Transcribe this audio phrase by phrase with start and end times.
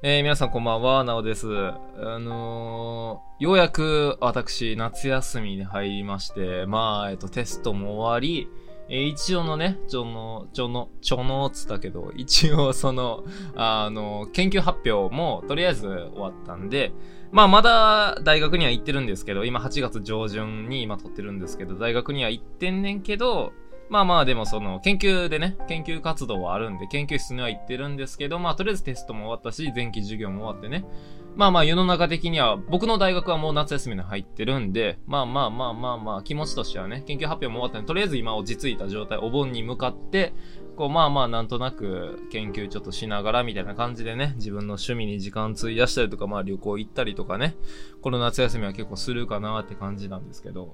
[0.00, 1.48] えー、皆さんこんばんは、なおです。
[1.50, 1.76] あ
[2.20, 8.48] のー、ようやく私、夏休みに入りまして、まあ、えっと、テストも終わり、
[8.88, 13.24] えー一応のね、ちょの、ちょの、ちょのつったけど、一応その、
[13.56, 16.92] あの、研究発表も、とりあえず終わったんで、
[17.32, 23.52] まあ、まだ大学には行ってるんですけど、今8月上旬に今撮ってるんですけど、大学には行ってんねんけど、
[23.90, 30.84] まあまあでもその研究でね、研究活動はあるんで、研究室には行ってるんですけど、まあとりあえずテストも終わったし、前期授業も終わってね。
[31.36, 40.34] まあまあ世の中的には、僕の大学はもう夏休みに入ってるんで、まあまあまあまあまあ気持ちとしてはね、研究発表も終わったんで、とりあえず今落ち着いた状態、お盆に向かって、
[40.76, 47.56] こうまあまあなんとなく研究ちょっとしながらみたいな感じでね、自分の趣味に時間費やしたりとか、まあ旅行行ったりとかね、
[48.02, 50.72] この夏休みは結構するかなって感じなんですけど、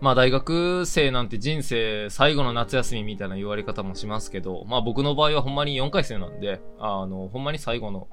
[0.00, 8.08] まあ大学生なんて人生最後の夏休みみたいな言われ方もしますけど、まあ僕の場合はほんまに4回生なんで、あの、ほんまに最後の、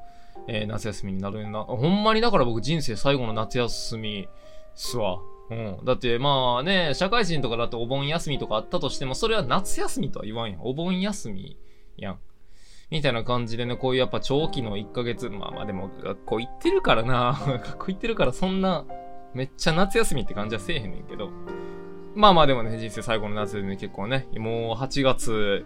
[0.48, 1.64] えー夏休みになるな。
[1.64, 4.32] ほんまにだから僕人生最後の夏休みっ
[4.76, 5.20] すわ。
[5.50, 5.80] うん。
[5.84, 10.62] だってまあね、社会人とかだとお盆休みとかあったとしても、それは夏休みとは言わんやん。
[10.62, 11.58] お盆休み
[11.98, 12.20] やん。
[12.92, 17.40] みたいな感じでね、こういうやっぱ長期の1ヶ月、まあまあでも学校行ってるからな。
[17.66, 18.86] 学校行ってるからそんな、
[19.34, 21.30] めっちゃ夏休みって感じはせえへんねんけど。
[22.16, 25.66] まあまあでもね、人生最後の夏でね、結構ね、もう8月、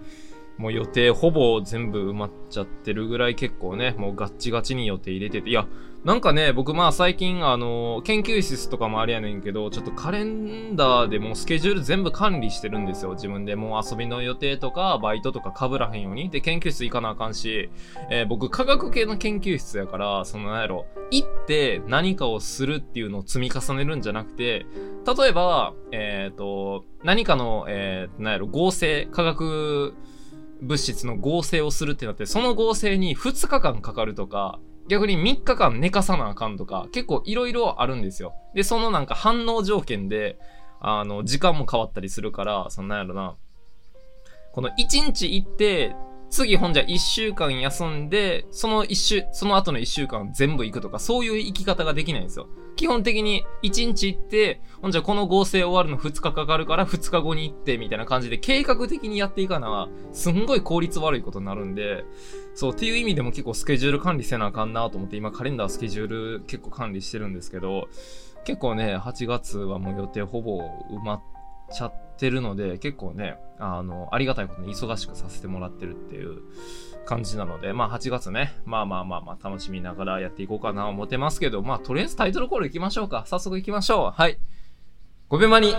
[0.58, 5.68] もう予定ほぼ全部埋まっちゃってるぐらい結構ね、もうガッチガチに予定入れてて、いや、
[6.04, 13.14] なんかね、僕まあ最近あの、研究室とかもあれやねんけど、ちょっとカレンダーでもうスケジュール全部管理してるんですよ。
[13.14, 16.30] 自分でもう遊びの予定とか、バイトとか被らへんように。
[16.30, 17.70] で、研究室行かなあかんし、
[18.12, 24.66] えー僕科学系の研究室やから、そのなんやろ、行って何かをするっていうのを積み重ねるんじゃなくて、
[25.18, 29.94] 例えば、えっ、と、何かの、えー、なんやろ、合成、化学
[30.62, 38.34] 物質の合成をするってなって、その合成に2日間かかるとか、逆に3日間寝かさなあかんとか、結構いろいろあるんですよ。
[38.54, 40.38] で、そのなんか反応条件で、
[40.80, 43.36] あの、時間も変わったりするから、そんなんやろな。
[44.52, 45.96] この1日行って、
[46.34, 52.48] 次ほんじゃ1週間休んで、その1週、その後の1週間全部行くとか、そういう生き方ができないんですよ。
[52.76, 62.04] 基本的に1日行って、ほんじゃこの合成終わるの2日かかるから2日後に行って、みたいな感じで計画的にやっていかな、すんごい効率悪いことになるんで、
[62.56, 67.90] そう、っていう意味でも結構スケジュール管理せなあかんなと思って、今カレンダースケジュール結構管理してるんですけど、
[68.44, 71.22] 結構ね、8月はもう予定ほぼ埋まっ
[71.72, 76.42] ちゃっててるので、結構ね、あの、ありがたいことに忙しくさせてもらってるっていう
[77.06, 83.24] 感じなので、まあ8月ね、まあまあまあまあ楽しみながらやっていこうかな思ってますけど、まあとりあえずタイトルコール行きましょうか。
[83.28, 84.12] 早速行きましょう。
[84.12, 84.38] はい。
[85.30, 85.74] ごめんまに。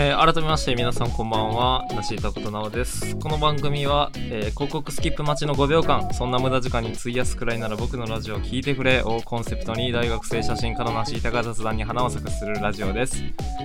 [0.00, 3.16] えー改めまして皆さんこんばんは、なしいたことなおです。
[3.16, 13.24] この番組は、えー広告スキップ待ちの5秒間、そんな無駄時間に費やすくらいなら僕のラジオを聞いてくれをコンセプトに大学生写真家のなしいたが雑談に花を咲かせるラジオです。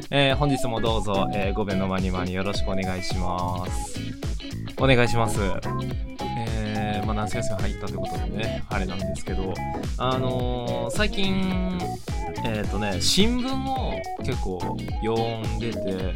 [0.10, 4.00] えー本日もどうぞ、えー、5秒の間に間によろしくお願いします。
[4.80, 5.40] お願いします。
[5.40, 9.54] えー、まあ夏休み入ったということでね、あれなんですけど、
[10.00, 11.78] あのー最近、
[12.46, 14.60] えっ、とね、新聞を結構
[15.04, 16.14] 読んでて、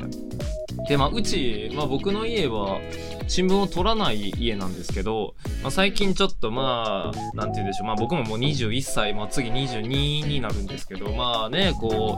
[0.88, 2.80] で、まあ、うち、まあ僕の家は
[3.28, 9.82] 新聞を取らない家なんですけど、まあ最近ちょっとまあ、なんて言うんでしょう、まあ僕ももう21歳、まあ次22
[10.26, 12.18] になるんですけど、まあね、こ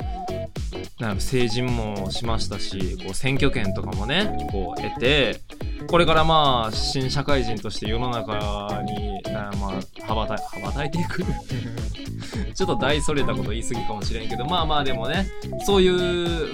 [1.00, 5.42] う、なん成人もしましたし、こう選挙権とかもね、こう得て、
[5.88, 11.24] これからまあ、新社会人として世の中に、なまあ、羽ばたい、羽ばたいていく
[12.54, 15.28] ちょっと大それたこと言い過ぎかもしれんけど、まあまあでもね、
[15.66, 15.94] そういう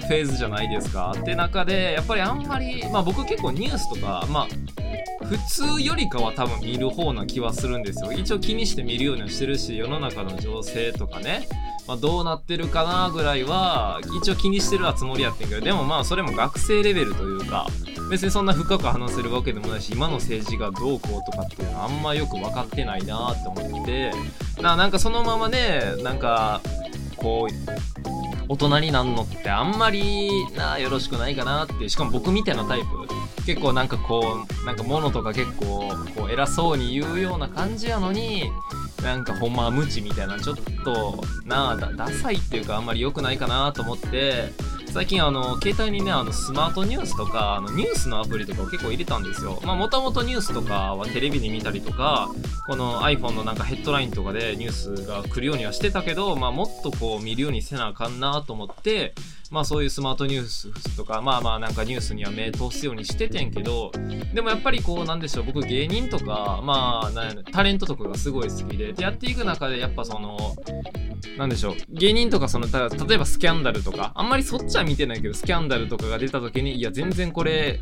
[0.08, 1.14] ェーズじゃないですか。
[1.18, 4.46] って中で、やっぱりあんまり、まあ僕結構ニュースとか、まあ、
[5.28, 8.12] 普通よりかは多分見る方な気はするんですよ。
[8.12, 11.48] 一応気にして見るようにはしてるし、世の中の情勢とかね、
[11.88, 17.66] まあどうなってるかなぐらいは、一応気にしてるはつもりやってんけど、でもまあそれも学生レベルというか、
[18.08, 24.12] 別にそんな深く話せるわけでもないし、今の政治がどうこうとかっていうのはあんまよく分かってないなって思って、
[24.62, 26.60] な、なんかそのままね、なんか、
[27.16, 27.54] こう、
[28.48, 32.86] 大人になんのってあんまりな、よろしくないかなって、しかも僕みたいなタイプ、
[33.46, 38.50] 結構なんかこう、なんか物とか結構、こう偉そうに言うような感じやのに、
[39.04, 44.52] なんかほんまは無知みたいな、ちょっと、なあ、だダサいっていうかあんまり良くないかなと思って、
[44.92, 49.60] 最近あの、携帯にね、あの、スマートニュースとか、あの、ニュースのアプリとかを結構入れたんですよ。
[49.64, 52.30] まあ、もともとニュースとかはテレビで見たりとか、
[52.66, 59.14] この iPhone のなんかヘッドラインとかでニュースが来るようにはしてたけど、まあ、もっとこう見るようにせなあかんなと思って、
[59.56, 63.90] まあそういうスマートニュースとか、まあまあなんかニュースには目通すようにしててんけど、
[64.34, 70.54] でもやっぱりこうなんでしょう、僕芸人とか、まあなんタレントとかがすごい好きで、でやっていく中でやっぱその、
[71.38, 77.80] なんでしょう、芸人とかその、た例えばスキャンダルとか、あんまりそっちは見てないけど、スキャンダルとかが出た時に、いや全然これ、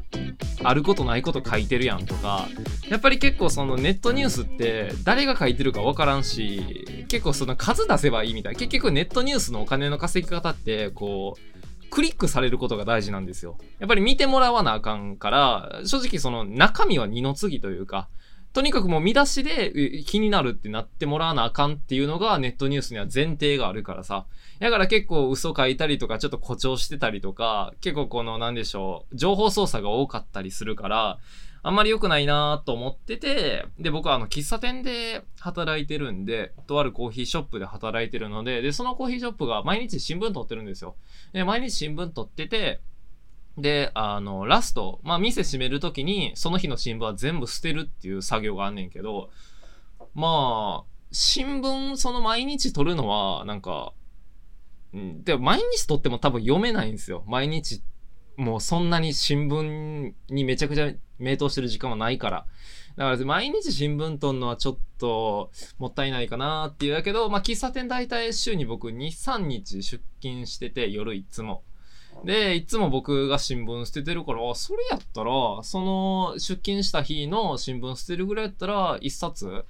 [0.63, 2.47] あることないこと書いてるやんとか、
[2.89, 8.59] やっぱり結構そのネットニュースって誰が書いてるかわからんし、結構その数出せばいいみたいな。
[8.61, 11.55] 結局ネットニュースのお金の稼ぎ方って、こう、
[11.95, 13.57] クリックされることが大事なんですよ。
[13.79, 18.09] やっぱり見てもらわなあかんから、正直その中身は二の次というか、
[18.53, 24.27] とにかくもう見出しで気になるってなってもらわなあかんっていうのがネットニュースには前提があるからさ。
[24.59, 31.19] だから結構嘘書いたりとかちょっと誇張してたりとか、結構このなんでしょう、情報操作が多かったりするから、
[31.67, 40.95] あんまり良くないなと思ってて、で、僕はあの、喫茶店で働いてるんで、とあるコーヒーショップで働いてるので、で、そのコーヒーショップが毎日新聞撮ってるんですよ。
[41.33, 42.83] で、毎日新聞撮ってて、
[43.57, 49.31] で、あの、ラスト、まあ、店閉めるときに、その日の新聞は全部捨てるっていう作業があんねんけど、
[50.15, 53.95] まあ、新聞、その毎日撮るのは、なんか、
[54.93, 57.25] うん、で、毎日撮っても多分読めないんですよ。
[57.27, 57.81] 毎日
[58.37, 62.47] もうそんなに新聞にめちゃくちゃ名答してる時間はないから。
[62.97, 71.63] だから毎日新聞撮るのはちょっともったいないかなっていうやけど、まあ喫茶店大体週に僕2、3日出勤してて夜いつも。
[72.25, 79.65] で、いつも僕が新聞捨ててるから、それやったら、その出勤した日の新聞捨てるぐらいやったら、一冊、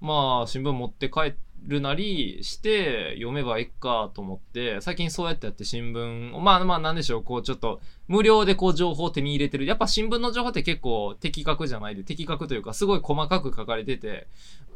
[0.00, 9.66] まあ新聞持って帰って、るなりして読めばいいかと思って、最近そうやってやって新聞をまあまあなんでしょう、こうちょっと無料でこう情報を手に入れてる。
[9.66, 14.28] やっぱ新聞の情報って結構的確じゃないで、的確というかすごい細かく書かれてて、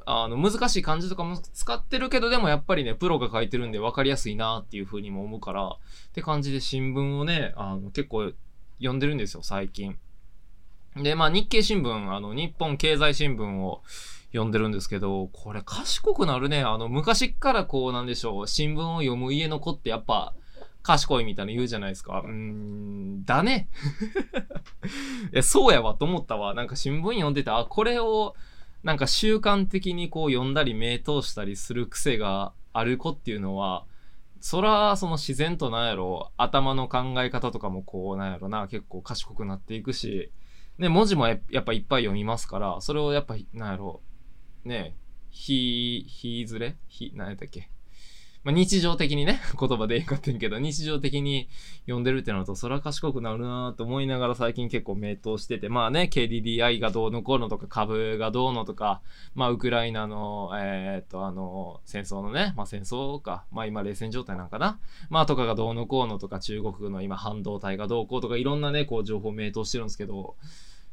[0.07, 5.77] あの難しい漢字とかも使ってるけどでもやっぱりね、プロが書いてるんで分かりやすいなっていう風にも思うから、っ
[6.13, 8.33] て感じで新聞をね、あの結構
[8.79, 9.97] 読んでるんですよ、最近。
[10.97, 13.83] で、まあ日経新聞、あの日本経済新聞を
[14.33, 16.63] 読んでるんですけど、これ賢くなるね。
[16.63, 20.35] あの、昔からこうなんでしょう、新聞を読む家の子ってやっぱ、
[20.83, 22.21] 賢いみたいな言うじゃないですか。
[22.21, 23.69] うーん、だね。
[25.43, 26.55] そうやわと思ったわ。
[26.55, 28.35] なんか新聞読んでて、あ、これを、
[28.83, 33.85] なんか習慣的にこう読んだり目通したりする癖がある子っていうのは、
[34.41, 40.33] そら、その自然となんやろ、頭の考え方とかもこうなんやろな、結構賢くなっていくし、
[40.79, 44.01] ね、文字もやっぱいっぱい読みますから、それをやっぱ、なんやろ、
[44.65, 44.95] ね、
[45.31, 46.77] ひ、ひずれ？
[46.89, 47.71] ひ、何やったっけ？
[48.43, 51.49] まあ、日常的にね、 言葉でええかってんけど、日常的に
[51.83, 59.03] 読んでるってなると、そら賢くなるなと思いながら最近結構名答してて、まあね、KDDI がどうのこうのとか、株がどうのとか、
[59.35, 64.81] まあ、ウクライナの、えー、っと、あの、戦争のね、まあ戦争か、まあ今冷戦状態なんかな、
[65.11, 70.37] まあとかがどうのこうのとか、中国の今半導体がどうこうとか、いろんなね、こう情報名答してるんですけど、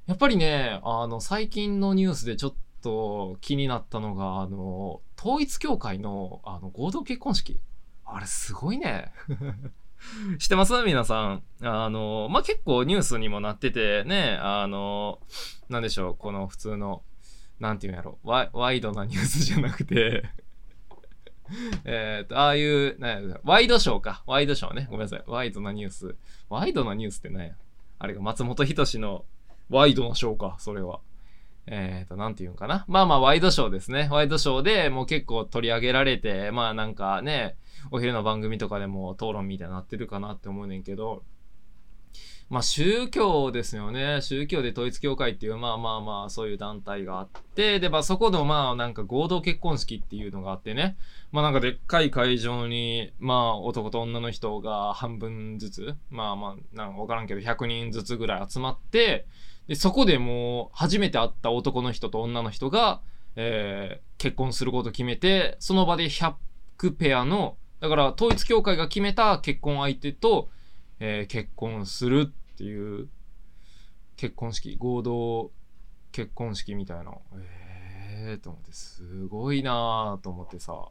[0.05, 2.57] やっぱりね、あの、最近のニュースでちょっと
[2.87, 7.59] と気になったのが、あの、統一教会の、あの、合同結婚式。
[8.05, 9.11] あれすごいね。
[10.39, 10.73] 知ってます？
[10.83, 11.43] 皆さん。
[11.61, 15.19] あの、まあ、結構ニュースにもなってて、ね、あの、
[15.67, 17.03] なんでしょう、この普通の、
[17.59, 20.23] なんていうんやろ、ワワイドなニュースじゃなくて
[21.83, 24.23] えっと、ああいう、なん、ワイドショーか。
[24.27, 24.87] ワイドショーね。
[24.89, 25.23] ごめんなさい。
[25.27, 26.15] ワイドなニュース。
[26.49, 27.55] ワイドなニュースって何や？
[27.99, 29.25] あれが松本人志の
[29.69, 31.01] ワイドなショーか、それは。
[31.67, 32.85] えっ、ー、と、なんて言うんかな。
[32.87, 34.07] まあまあ、ワイドショーですね。
[34.09, 37.57] ワイドショーでもう結構取り上げられて、まあなんかね、
[37.91, 41.23] お昼の番組とかでも討論みたいになってるかなって思うねんけど、
[42.49, 44.21] まあ宗教ですよね。
[44.21, 50.97] 宗教で統一教会っていう、まあまあまあ、そういう団体があって、で、まあそこのまあなんか合同結婚式っていうのがあってね。
[51.33, 59.27] まあなんかでっかい会場に、まあ男と女の人が半分ずつ、まあまあ、なんかわからんけど100人ずつぐらい集まって、
[59.67, 63.01] で、そこでもう、初めて会った男の人と女の人が、
[63.35, 66.35] えー、結婚することを決めて、その場で100
[66.97, 70.49] ペアの、だから統一教会が決めた結婚相手と、
[70.99, 73.07] えー、結婚するっていう
[74.15, 75.51] 結婚式、合同
[76.11, 77.11] 結婚式みたいな。
[77.35, 80.89] ええー、と思って、すごいなーと思ってさ。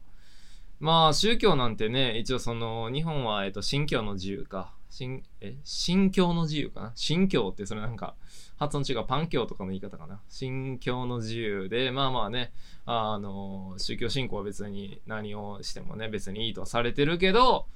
[0.78, 4.75] まあ、宗教なんてね、一応その、日本は、えっと、信教の自由か。
[4.88, 6.92] 新、え、信教の自由かな？
[6.94, 8.14] 信教ってそれなんか、
[8.58, 10.20] 発音違うパン教とかの言い方かな？
[10.28, 12.52] 信教の自由で、まあまあね、
[12.86, 17.66] あの、宗教信仰は別に何をしてもね、別にいいとはされてるけど、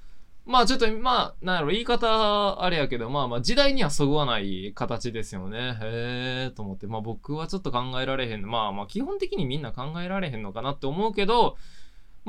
[0.46, 5.78] まあちょっと、まあ、なんやろ、言い方あれやけど、まあまあ時代にはそぐわない形ですよね。
[5.80, 6.86] へえと思って。
[6.86, 8.50] まあ僕はちょっと考えられへん。
[8.50, 11.58] まあまあ基本的にみんな考えられへんのかなって思うけど、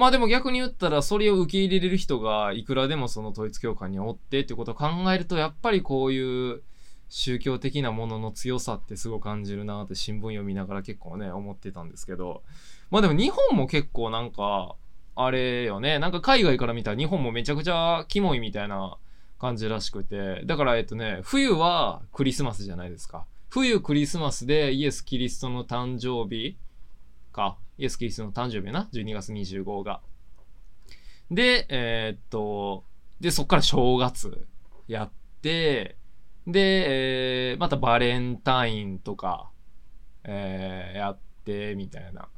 [0.02, 6.64] まあでも逆に言ったらそれを受け入れれる人がいくらでもその統一教会におってってことを考えると、やっぱりこういう
[7.08, 12.42] 宗教的なものの強さってすごい感じるなって新聞読みながら結構ね、思ってたんですけど、
[12.90, 14.76] まあでも日本も結構なんか、
[15.16, 18.98] あれよね、なんか海外から見たら日本もめちゃくちゃキモいみたいな
[19.40, 23.28] 感じらしくて、だからえっとね、冬はクリスマスじゃないですか。
[23.50, 26.58] 冬クリスマスでイエス・キリストの誕生日
[27.32, 27.58] か。
[27.82, 28.88] イエス・キリストの誕生日な。
[28.94, 30.02] 12月25が。
[31.32, 32.84] で、えー、っと、
[33.20, 34.46] で、そっから正月
[34.88, 35.12] やっ
[35.42, 35.98] て、
[36.46, 39.50] で、えー、またバレンタインとか、
[40.24, 42.30] えー、やって、みたいな。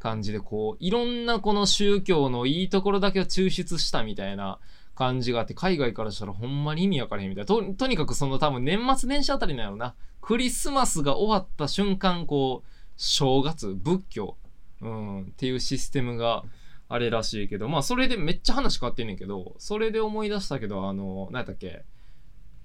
[0.00, 4.58] 感じで、こう、いろんなこの宗教のいいところだけを抽出したみたいな
[4.94, 7.46] 感じがあって、海外からしたらほんまに意味わからへんみたいな。
[7.46, 9.94] と、とにかくその多分年末年始あたりなのな。
[10.20, 14.36] クリスマスが終わった瞬間、こう、正月、仏教、
[14.80, 16.44] うん、っていうシステムが
[16.88, 21.84] あれらしいけど、まあそれでめっちゃ話変わってんねんけど、それで思い出したけど、あの、何やったっけ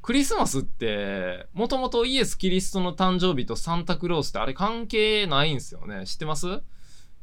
[0.01, 6.05] クリスマスって、もともとイエス・キリストの誕生日とサンタクロースってあれ関係ないんすよね。
[6.05, 6.61] 知ってます？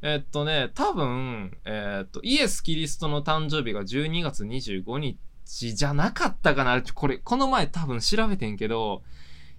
[0.03, 9.05] えっとね、多分、えっと、イエス・キリストの誕生日が12月25日じゃなかったかなこれ、この前多分調べてんけど、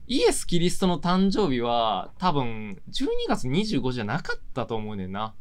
[0.08, 5.34] イエス・キリストの誕生日は多分12月25じゃなかったと思うねんな。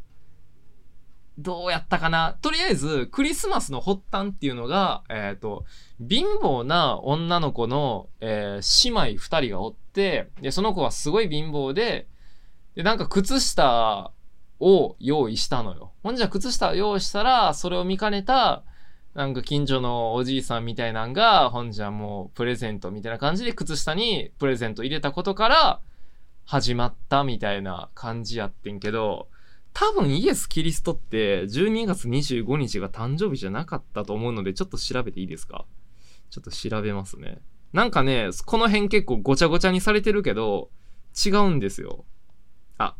[1.38, 2.36] どうやったかな？
[2.42, 5.64] とりあえず、クリスマスの発端っていうのが、えっ、ー、と、
[5.98, 12.06] 貧乏な女の子の、えー、姉妹二人がおって、で、その子はすごい貧乏で、
[12.74, 14.12] で、なんか靴下
[14.60, 15.92] を用意したのよ。
[16.02, 18.62] ほんじゃ靴下を用意したら、それを見かねた、
[19.14, 25.80] なんか近所のおじいさんみたいなんが、ほんじゃもうプレゼントみたいな感じで靴下にプレゼント入れたことから
[26.46, 29.28] 始まったみたいな感じやってんけど、
[29.74, 35.66] 多分イエス・キリストって12月25日が誕生日じゃなかったと思うのでちょっと調べていいですか？
[36.30, 37.38] ちょっと調べますね。
[37.74, 40.70] なんかね、この辺結構ごちゃごちゃにされてるけど、
[41.22, 42.06] 違うんですよ。
[42.78, 42.96] あ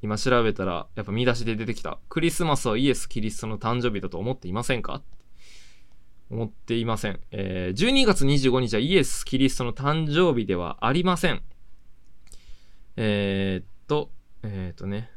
[0.00, 1.98] 今調べたら、やっぱ見出しで出てきた。
[2.08, 5.02] クリスマスはイエス・キリストの誕生日だと思っていませんか？
[6.30, 7.20] 思っていません。
[7.30, 11.42] えー、12月25日はイエス・キリストの誕生日ではありません。
[12.96, 14.10] えー、っと、
[14.42, 15.10] えー、っとね。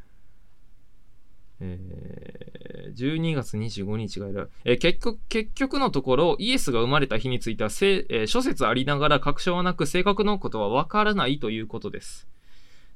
[1.61, 4.51] えー、12月25日が選ぶ。
[4.63, 12.27] えー、結局、結局のところ、イエスが生まれた日については、えー、諸説ありながら確証はなく、正確のことはわからないということです。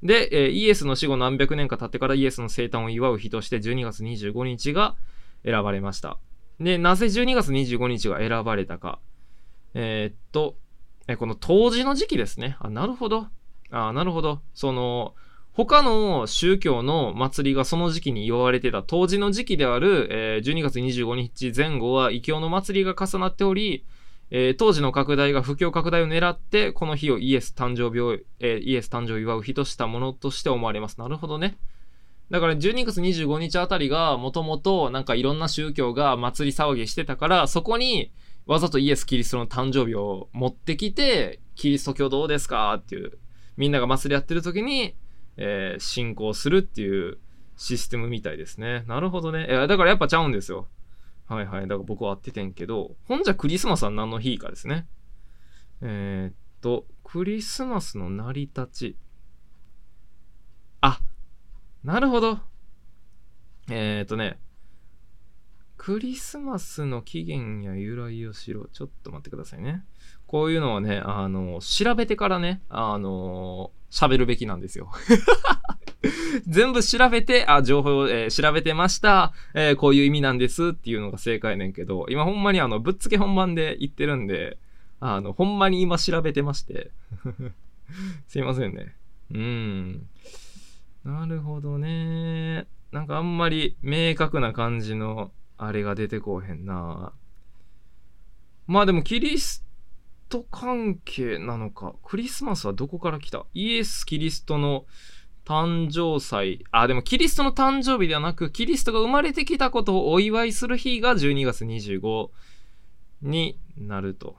[0.02, 4.96] で、えー、イエスの死後何百年か経ってからイエスの生誕を祝う日として12月25日が
[5.46, 6.18] 選ばれました。
[6.60, 9.00] で、なぜ12月25日が選ばれたか。
[9.74, 10.56] えー、っと、
[11.08, 12.56] えこの当時の時期ですね。
[12.60, 13.28] あ、なるほど。
[13.72, 14.42] あ、なるほど。
[14.54, 15.16] その、
[15.54, 23.86] 他の宗教の祭りがその時期に祝われてた当時の時期である、えー、12月25日前後は異教の祭りが重なっており、
[24.32, 31.00] えー、当時の拡大が不況拡大を狙って、この日をイエス誕生日を、えー、イエス誕生を祝う日としたものとして思われます。
[31.00, 31.58] なるほどね。
[32.32, 38.12] だから12月25日あたりがもともとなんかいろんな宗教が祭り騒ぎしてたから、そこに
[38.46, 43.18] わざとイエス・キリストの誕生日を持ってきて、キリスト教どうですかっていう、
[43.56, 44.96] みんなが祭りやってる時に、
[45.38, 47.18] えー、信仰するっていう
[47.56, 48.84] システムみたいですね。
[48.88, 49.48] なるほどね。
[49.48, 50.68] だからやっぱちゃうんですよ。
[51.28, 51.62] はいはい。
[51.62, 54.88] だから僕は会っててんけど、ほんじゃクリスマスは何の日かですね。
[55.82, 58.98] えー、っと、クリスマスの成り立ち。
[60.82, 61.00] あ、
[61.84, 62.40] なるほど。
[63.70, 64.38] えー、っとね、
[65.78, 68.70] クリスマスの起源や由来を知ろう。
[68.72, 69.84] ちょっと待ってくださいね。
[70.28, 74.92] こういうのはね、あの、調べてからね、あの、喋るべきなんですよ。
[76.48, 79.34] 全部調べて、あ、情報を、えー、調べてました。
[79.54, 84.58] えー、こういう意味なんですっていうのが正解ねんけど、今ほんまにあの、ぶっつけ本番で言ってるんで、
[85.02, 86.92] あの、ほんまに今調べてまして。
[88.28, 88.96] すいませんね。
[89.32, 90.08] うん。
[91.04, 92.68] なるほどね。
[92.92, 97.14] なんかあんまり明確な感じのあれが出てこうへんな。
[98.68, 99.66] まあでもキリス
[100.30, 101.96] ト関係なのか。
[102.04, 103.46] クリスマスはどこから来た？
[103.54, 104.86] イエス・キリストの
[105.46, 106.64] 誕生祭。
[106.72, 112.30] あ、でもキリストの誕生日ではなく、キリストが生まれてきたことをお祝いする日が12月25
[113.22, 114.38] になると。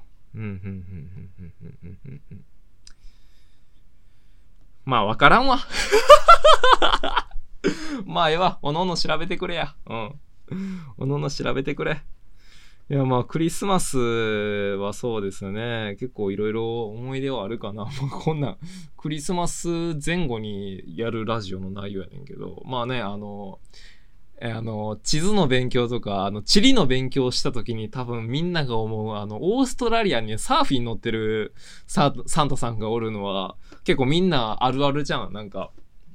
[4.84, 5.58] まあ、わからんわ。
[8.04, 8.58] まあ、ええわ。
[8.62, 9.74] おのおの調べてくれや。
[9.86, 10.20] うん。
[10.98, 12.02] おのおの調べてくれ。
[12.90, 15.96] いや、まあ、クリスマスはそうですね。
[15.98, 17.84] 結構いろいろ思い出はあるかな。
[17.84, 18.58] まあ、こんな、
[18.98, 19.68] クリスマス
[20.04, 23.76] 前後にやるラジオの内容やねんけど、まあね、あの、え
[24.42, 31.54] あの、地図の勉強とか、あの、地理の勉強した時に多分みんなが思う、あの、オーストラリアにサーフィン乗ってる
[31.86, 35.32] サンタさんがおるのは、結構みんなあるあるじゃん。
[35.32, 35.70] なんか、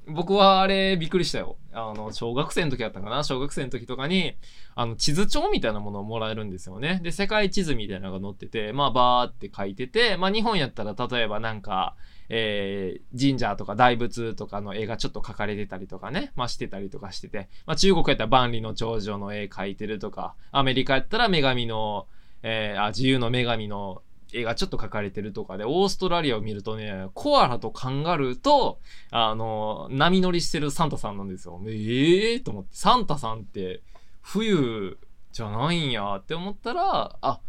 [0.06, 1.56] 僕はあれびっくりしたよ。
[1.72, 4.36] あの、小学生の時だったかな小学生の時とかに、
[4.76, 7.00] あの、地図帳みたいなものをもらえるんですよね。
[7.04, 11.96] で、世界地図みたいなのが載ってて、まあ、バーって書いてて、まあ、日本やったら例えばなんか、
[12.30, 22.08] えー、神社とか大仏とかの絵がちょっと描かれてたりとかね、まあ、してたりとかしてて、まあ、中国やったら万里の長城の絵描いてるとか、アメリカやったら女神の、
[22.44, 28.80] えー、あ、自由の女神の絵がちょっと描かれてるとかで、オーストラリアを見るとね、コアラとカンガルーと、
[29.12, 31.60] あの、波乗りしてるサンタさんなんですよ。
[31.66, 33.82] ええー、と思って、サンタさんって
[34.22, 34.98] 冬
[35.32, 37.40] じゃないんやって思ったら、あ、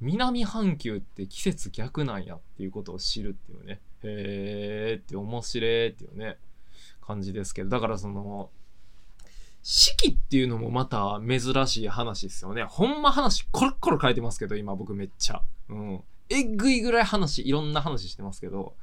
[0.00, 3.80] 南半球って季節逆なんやっていうことを知るっていうね。
[4.02, 6.38] へーって面白いっていうね、
[7.06, 8.50] 感じですけど、だからその、
[9.62, 12.64] 四季っていうのもまた珍しい話ですよね。
[12.64, 15.42] ほんま話コロコロ変えてますけど、今僕めっちゃ。
[15.68, 16.00] うん。
[16.30, 18.74] えぐいぐらい話、いろんな話してますけど、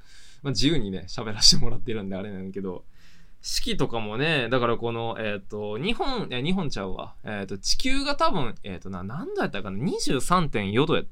[0.44, 2.84] まあ、自由にね、喋らせてもらってるんであれなんだけど、
[3.42, 7.16] 四季とかもね、だからこの、えっ、ー、と、日本、え、日本ちゃうわ。
[7.24, 11.04] えっ、ー、と、地球が多分、えっ、ー、とな、何度やったかな ?23.4 度や、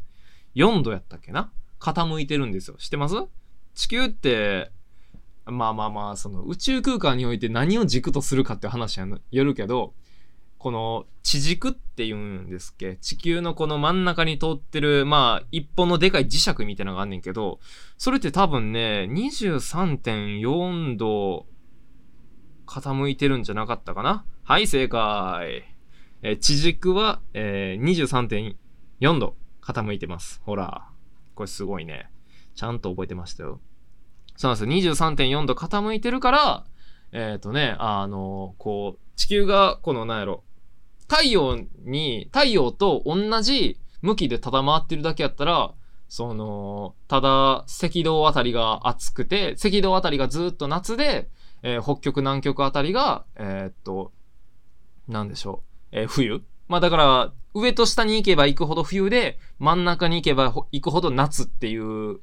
[0.55, 1.51] 4度やったっけな？
[1.79, 2.77] 傾いてるんですよ。
[2.77, 3.15] 知ってます？
[3.73, 4.71] 地球って、
[5.45, 9.93] まあまあまあ、その宇宙空間において何を軸とするかって話やよるけど、
[10.57, 12.95] この地軸って言うんですっけ？
[12.95, 17.59] 地球のこの真ん中に通ってる、まあ、一本のでかい磁石みたいなのがあんねんけど、
[17.97, 21.45] それって多分ね、23.4度
[22.65, 24.25] 傾いてるんじゃなかったかな？
[24.43, 25.63] はい、正解。
[26.21, 28.55] え地軸は、えー、
[28.99, 30.41] 23.4度傾いてます。
[30.45, 30.87] ほら。
[31.35, 32.09] これすごいね。
[32.55, 33.59] ちゃんと覚えてましたよ。
[34.35, 34.93] そうなんですよ。
[34.93, 36.65] 23.4度傾いてるから、
[37.11, 40.43] えっ、ー、とね、あの、こう、地球が、この、なんやろ、
[41.07, 45.73] 太陽に、太陽と同じ向きでただ回ってるだけやったら、
[46.07, 51.29] その、ただ赤道あたりが暑くて、赤道あたりがずっと夏で、
[51.67, 54.11] えー、北極南極あたりが、えー、っと、
[55.07, 62.19] なんでしょう、えー、冬まあだから、上と下に行けば行くほど冬で、真ん中に行けば行くほど夏っていう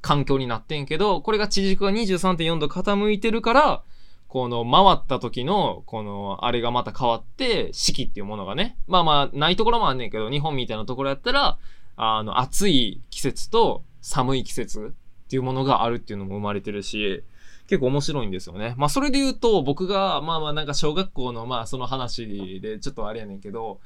[0.00, 3.82] 環境になってんけど、これが地軸が23.4度傾いてるから、
[4.28, 8.78] この回った時の、この、あれがまた変わって、四季っていうものがね。
[8.86, 11.58] まあまあ、ないところもあんねんけど、日本みたいなところやったら、
[11.96, 14.94] あの、暑い季節と寒い季節
[15.26, 17.24] っていうものがあるっていうのも生まれてるし、
[17.66, 18.74] 結構面白いんですよね。
[18.76, 23.80] まあそれで言うと、僕が、まあまあなんか小学校のまあその話でちょっとあれやねんけど、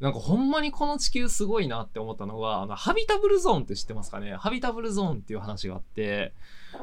[0.00, 4.34] なんかほんまにこの地球すごいなって思ったのは、あの、ハビタブルゾーンって知ってますかね？
[4.34, 6.32] ハビタブルゾーンっていう話があって、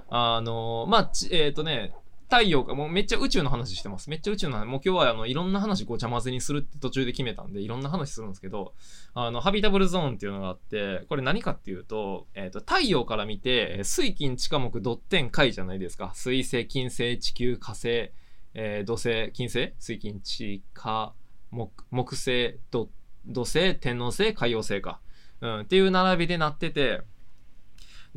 [0.09, 1.93] あの、まあ、えっ、ー、とね、
[2.29, 4.09] 太陽が、もうめっちゃ宇宙の話してます。
[4.09, 4.65] めっちゃ宇宙の話。
[4.65, 8.73] もう今日はあの、いろんな話ごちゃ混ぜにするって途中で決めたんで、いろんな話するんですけど、
[9.13, 16.11] あの、ハビタブルゾーンっていうのがあって、これ何かっていうと、えっ、ー、と、太陽から見て、水金地下木ドッテン海じゃないですか。
[16.15, 18.11] 水星、金星、地球、火星、
[18.53, 21.13] えー、土星、金星水金地下
[21.51, 22.89] 木、木星、土
[23.27, 24.99] 土星、天王星、海洋星か。
[25.41, 27.01] うん、っていう並びでなってて、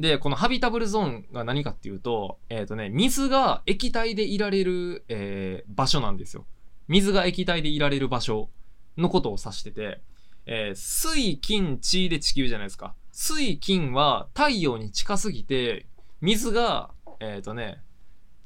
[0.01, 6.47] で、このハビタブルゾーンが何かっていうと、えっ、ー、とね、水が液体でいられる、えー、場所なんですよ。
[6.89, 8.49] 水が液体でいられる場所
[8.97, 10.01] のことを指してて、
[10.47, 12.95] えー、水、金、地で地球じゃないですか。
[13.13, 15.87] 水、金は太陽に近すぎて、
[16.23, 17.83] 水が、えっ、ー、とね、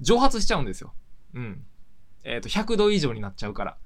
[0.01, 0.93] 蒸発しちゃうんですよ。
[1.35, 1.65] うん。
[2.25, 3.77] えっ、ー、と、100度以上になっちゃうから。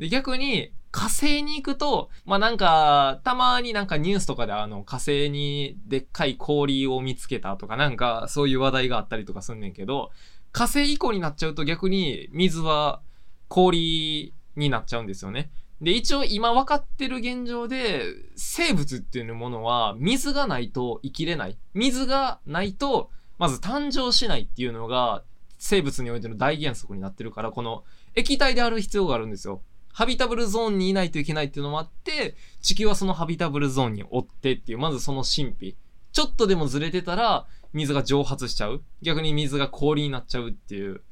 [0.00, 10.10] で、逆に、火星に行くと、まあなんか、たまになんかニュースとかであの火星にでっかい氷を見つけたとかなんかそういう話題があったりとかすんねんけど、
[10.52, 13.02] 火星以降になっちゃうと逆に水は
[13.48, 15.50] 氷になっちゃうんですよね。
[15.80, 18.02] で、一応今分かってる現状で、
[18.34, 21.58] 生物っていうものは水がないと生きれない。
[21.74, 25.22] 水がないと、まず誕生しないっていうのが
[25.58, 27.84] 生物においての大原則になってるから、この
[28.14, 29.62] 液体である必要があるんですよ。
[29.92, 35.76] ハビタブルゾーンにいないといけないっていうのもあって、地球はそのハビタブルゾーンに追ってっていう、まずその神秘。
[36.12, 38.82] ちょっとでもずれてたら、水が蒸発しちゃう。
[39.02, 41.02] 逆に水が氷になっちゃうっていう。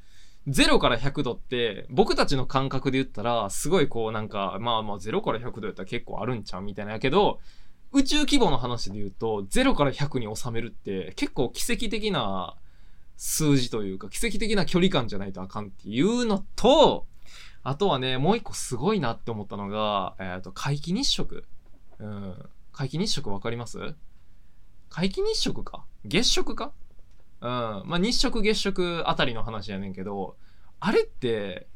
[0.48, 7.40] 0から100度って、僕たちの感覚で言ったら、すごいこうなんか、まあまあ0から100度やったら結構あるんちゃうみたいなやけど、
[7.92, 12.56] 宇宙規模の話で言うと、0から100に収めるって結構奇跡的な
[13.16, 17.06] 数字というか、奇跡的な距離感じゃないとあかんっていうのと、
[17.68, 21.44] あとはね、もう一個すごいなって思ったのが、えっ、ー、と、皆既日食。
[21.98, 22.35] うん。
[22.72, 23.78] 皆既日食わかります？
[24.88, 25.85] 皆既日食か？
[26.02, 26.72] 月食か？
[27.42, 27.50] うん。
[27.85, 30.38] まあ、日食月食あたりの話やねんけど、
[30.81, 31.66] あれって、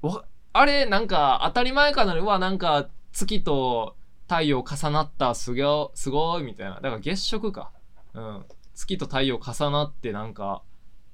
[0.00, 3.94] わ、あれなんか当たり前かなうわ、なんか月と
[4.28, 6.80] 太陽重なった、すごい、すごい、みたいな。
[6.80, 7.70] だから月食か。
[8.14, 8.44] うん。
[8.74, 10.64] 月と太陽重なってなんか、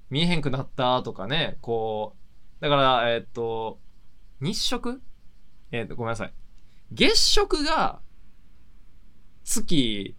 [0.09, 2.17] 見えへんくなったとかね、こ
[2.59, 3.79] う、だから、えー、っと、
[4.41, 5.01] 日食？
[5.73, 6.33] えー、っと、ごめんなさい。
[6.93, 8.01] 月食が、
[9.45, 10.17] 月、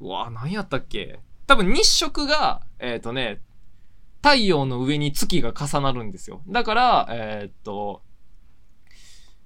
[0.00, 1.20] うわ何やったっけ？
[1.46, 3.40] 多分日食が、えっ、とね、
[4.22, 6.42] 太陽の上に月が重なるんですよ。
[6.48, 8.02] だから、えっと、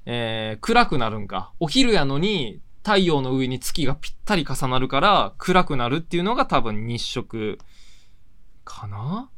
[0.06, 1.52] えー、暗くなるんか。
[1.60, 7.58] お昼やのに太陽の上に月がぴったり重なるから暗くなるっていうのが多分日食
[8.64, 9.30] かな？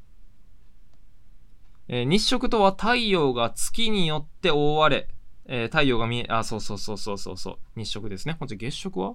[1.89, 5.09] え、日食とは太陽が月によって覆われ、
[5.47, 7.59] えー、太陽が見え、あ、そうそうそうそうそうそう。
[7.77, 8.37] 日食ですね。
[8.39, 9.15] ほんと月食は？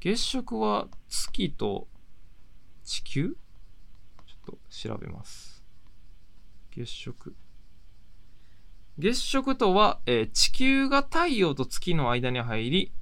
[0.00, 1.88] 月食は月と
[2.84, 3.36] 地球？
[4.26, 5.64] ちょっと調べます。
[6.70, 7.34] 月食。
[8.96, 12.92] 月食とは、えー、地球が太陽と月の間に入り、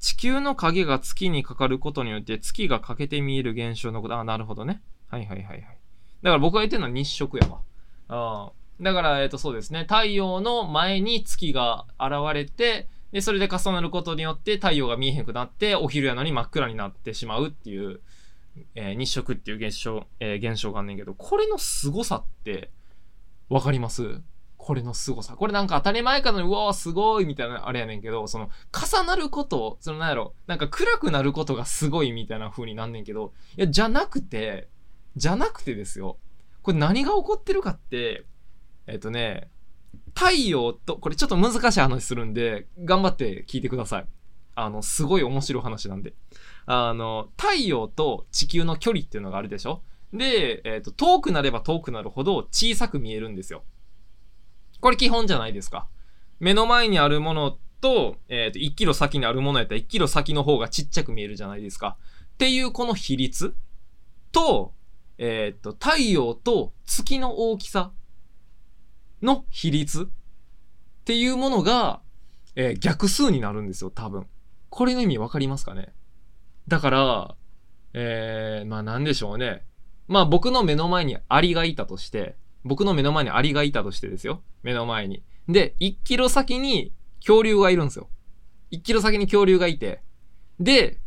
[0.00, 4.18] 地球の影が月にかかることによって月が欠けて見える現象のこと。
[4.18, 4.82] あ、なるほどね。
[5.08, 5.79] はいはいはいはい。
[6.22, 7.60] だから僕が言ってるのは日食やわ。
[8.08, 9.80] あだから、えっ、ー、と、そうですね。
[9.82, 18.00] 太陽の前に月が現れて、で、それで重なることによって太陽が見えへんくなって、お昼やのに真っ暗になってしまうっていう、
[18.74, 22.70] えー、日食っていう現象、えー、現象があんねんけど、これの凄さって、
[23.48, 24.20] わかります？
[24.56, 25.34] これの凄さ。
[25.34, 34.68] これなんか当たり前かのに、うわーすごいみたいなあれやねんけど、その、重なること、そのなんやろ、なんか暗くなることがすごいみたいな風になんねんけど、いや、じゃなくて、
[35.20, 36.16] じゃなくてですよ。
[36.62, 38.24] これ何が起こってるかって、
[38.86, 39.50] えっ、とね、
[40.14, 44.06] 太陽と、これちょっと難しい話するんで、頑張って聞いてください。
[44.54, 46.14] あの、すごい面白い話なんで。
[46.64, 49.82] あの、太陽と地球の距離っていうのがあるでしょ？
[50.14, 53.62] で、えっ、と、遠くなれば遠くなるほど小さく見えるんですよ。
[54.80, 55.86] これ基本じゃないですか。
[56.40, 61.98] 目の前にあるものと、えっ、と、1キロ先にあるものやったら1キロ先の方がちっちゃく見えるじゃないですか。
[62.34, 63.54] っていうこの比率
[64.32, 64.72] と、
[65.22, 67.92] えっ、と、太陽と月の大きさ
[69.20, 70.06] の比率っ
[71.04, 72.00] ていうものが、
[72.56, 74.26] えー、逆数になるんですよ、多分。
[74.70, 75.92] これの意味わかりますかね？
[76.68, 77.34] だから、
[77.92, 79.66] えー、まあなんでしょうね。
[80.08, 84.42] まあ僕の目の前にアリがいたとして、僕の目の前にアリがいたとしてですよ。
[84.62, 85.22] 目の前に。
[85.48, 88.08] で、1キロ先に恐竜がいるんですよ。
[88.72, 90.02] 1キロ先に恐竜がいて。
[90.58, 90.99] で、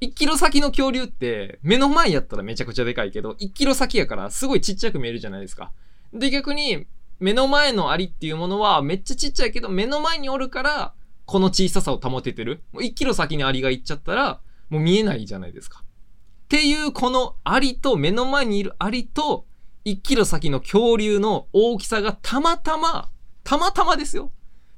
[0.00, 5.72] 1キロ先の恐竜って目の前やったらめちゃくちゃでかいけど、1キロ先やからすごいちっちゃく見えるじゃないですか。
[6.12, 6.86] で、逆に
[7.18, 10.94] 目の前のアリっていうものはめっちゃちっちゃいけど、目の前におるから、
[11.26, 12.62] この小ささを保ててる。
[12.72, 15.82] もう1キロ先にアリが行っちゃったら、もう見えないじゃないですか。
[15.82, 19.46] っていう、このアリと、目の前にいるアリと、
[19.84, 23.10] 1キロ先の恐竜の大きさがたまたま、
[23.44, 24.32] たまたまですよ。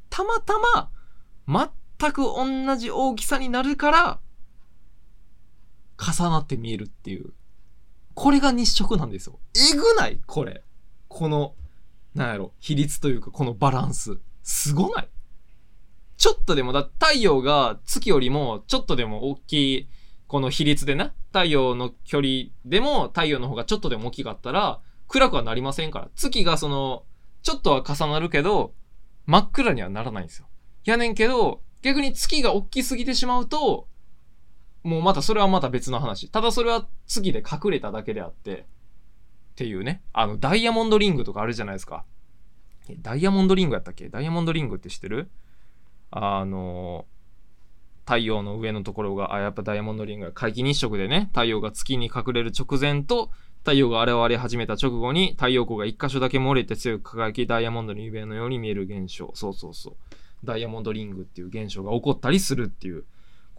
[0.08, 4.20] たまたま、全く同じ大きさになるから、
[6.00, 7.32] 重なって見えるっていう。
[8.14, 9.38] これが日食なんですよ。
[9.72, 10.64] えぐないこれ。
[11.08, 11.54] この、
[12.14, 14.18] なんやろ、比率というか、このバランス。
[14.42, 15.08] すごない
[16.16, 19.88] ちょっとでも、だ、太陽が月よりも、ちょっとでも大きい、
[20.26, 26.08] この比率でな、太陽の距離でも、太陽の方がちょっとでも大きかったら、暗くはなりませんから。
[26.14, 27.04] 月がその、
[27.42, 28.74] ちょっとは重なるけど、
[29.26, 30.46] 真っ暗にはならないんですよ。
[30.84, 33.88] やねんけど、逆に月が大きすぎてしまうと、
[34.82, 36.30] もうまたそれはまた別の話。
[36.30, 38.66] ただそれは月で隠れただけであって、
[39.52, 40.00] っていうね。
[40.12, 42.04] あの、ダイヤモンドリングとかあるじゃないですか。
[43.02, 44.08] ダイヤモンドリングやったっけ？
[44.08, 45.28] ダイヤモンドリングって知ってる？
[46.10, 47.04] あの、
[48.06, 59.30] 太陽の上のところが、あ、やっぱダイヤモンドリングが皆既日食でね、太陽が月に隠れる直前と、太陽が現れ始めた直後に太陽光が一箇所だけ漏れて強く輝きダイヤモンドの指輪のように見える現象。
[59.34, 59.94] そうそうそう。
[60.42, 63.04] ダイヤモンドリングっていう現象が起こったりするっていう。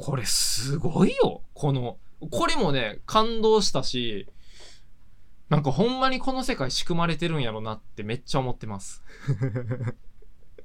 [0.01, 1.97] これすごいよこの、
[2.31, 4.27] これもね、感動したし、
[5.49, 9.03] なんかほんまにこの世界仕組まれてるんやろなってめっちゃ思ってます。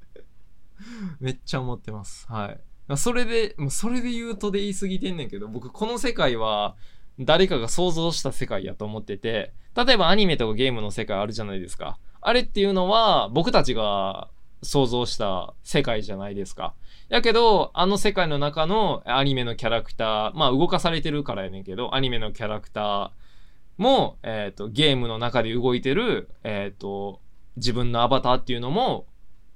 [1.20, 2.26] めっちゃ思ってます。
[2.28, 2.56] は
[2.88, 2.96] い。
[2.96, 6.74] それで、もうそれで言うとで言い過ぎてんねんけど、僕この世界は、
[7.18, 11.98] 誰かが想像した世界やと思ってて、例えばアニメとかゲームの世界あるじゃないですか。
[12.22, 14.30] あれっていうのは僕たちが
[14.62, 16.74] 想像した世界じゃないですか。
[17.08, 23.10] やけど、あの世界の中のアニメのキャラクター、まあ動かされてるからやねんけど、アニメのキャラクター
[23.76, 27.20] も、えっ、ー、と、ゲームの中で動いてる、えっ、ー、と、
[27.56, 29.06] 自分のアバターっていうのも、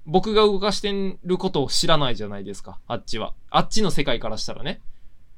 [0.06, 2.78] 僕が動かしてることを知らないじゃないですか。
[2.86, 3.34] あっちは。
[3.50, 4.80] あっちの世界からしたらね。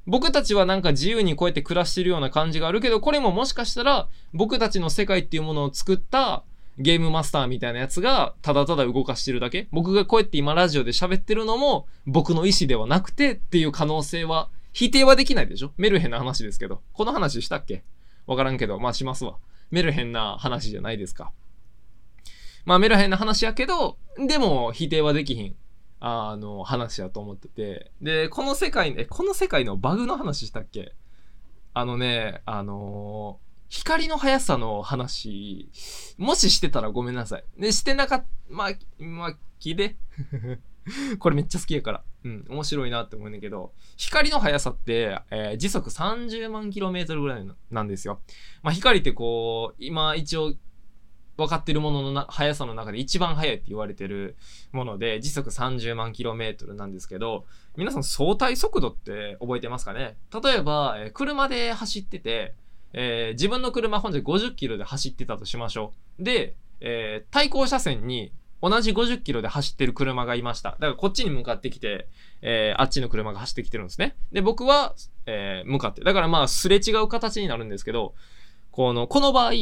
[0.07, 6.43] 僕たちはなんか自由にこうやって暮らしてるような感じがあるけど、これももしかしたら僕たちの世界っていうものを作った
[6.79, 15.73] ゲームマスターみたいなやつがただただ動かしてるだけ僕がこうやって今ラジオで喋ってるのも僕の意思ではなくてっていう可能性は否定はできないでしょ？
[15.77, 16.81] メルヘンな話ですけど。
[16.95, 17.85] この話したっけ？
[18.27, 19.37] わからんけど、まあしますわ。
[19.71, 21.31] メルヘンな話じゃないですか。
[22.65, 25.55] まあメルヘンな話やけど、でも否定はできひん。
[26.01, 27.91] あの、話やと思ってて。
[28.01, 30.95] で、この世界、え、この世界のバグの話したっけ？
[31.75, 35.71] あのね、あのー、光の速さの話、
[36.19, 37.45] もししてたらごめんなさい。
[37.59, 39.97] で、してなかった、まあ、まあ、聞いて。
[41.19, 42.05] これめっちゃ好きやから。
[42.25, 48.21] うん、面白いなって思うんだけど、光の速さって、えー、時速30万キロメートルぐらいなんですよ。
[48.63, 50.53] まあ、光ってこう、今一応
[51.39, 54.37] 分かってるもののな速さの中で一番速いって言われてる
[54.73, 57.47] もので、時速30万キロメートルなんですけど、
[57.79, 60.19] 皆さん相対速度って覚えてますかね？
[60.45, 62.55] 例えば、えー、車で走ってて、
[62.93, 66.25] えー、自分の車本日50キロで走ってたとしましょう。
[66.25, 70.71] で、えー、対向車線に同じ50キロで走ってる車がいました。
[70.73, 72.07] だからこっちに向かってきて、
[72.43, 74.15] えー、あっちの車が走ってきてるんですね。
[74.31, 74.95] で、僕は、
[75.27, 76.03] えー、向かって。
[76.03, 78.15] だからまあ、すれ違う形になるんですけど、
[78.71, 79.53] この、この場合、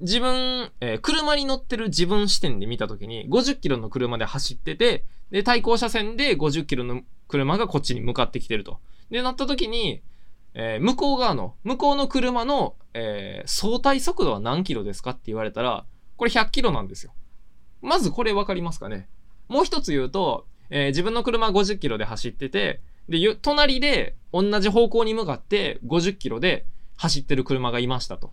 [0.00, 8.80] 自分、えー、車に乗ってる自分視点で見たときに、50キロの車で走ってて、で、対向車線で50キロの車がこっちに向かってきてると。
[9.10, 10.02] で、なったときに、
[10.54, 15.84] えー、向こう側の、向こうの車の、えー、相対速度は何キロですかって言われたら、
[16.16, 17.12] これ100キロなんですよ。
[17.82, 19.08] まずこれわかりますかね？
[19.48, 28.32] もう一つ言うと、えー、自分の車50キロで走ってて、で、隣で同じ方向に向かって50キロで走ってる車がいましたと。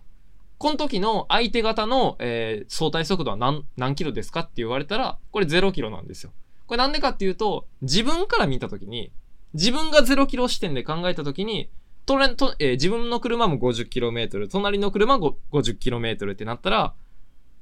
[0.58, 6.32] この時の相手方の、えー、相対速度は何、何キロですかって言われたら、これ0キロなんですよ。
[6.66, 9.12] これなんでかっていうと、自分から見た時に、
[9.54, 11.70] 自分が0キロ視点で考えた時に、
[12.08, 16.94] とと、えー、自分の車も 50km、隣の車も 50km ってなったら、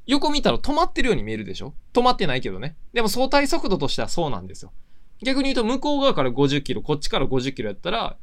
[0.07, 1.75] 横見たら止まってるように見えるでしょ？
[1.93, 2.77] 止まってないけどね。
[2.93, 4.73] でも相対速度としてはそうなんですよ。
[5.23, 8.17] 逆に言うと向こう側から50キロ、こっちから50キロやったら、